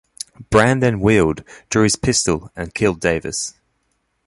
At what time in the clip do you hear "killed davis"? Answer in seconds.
2.73-3.53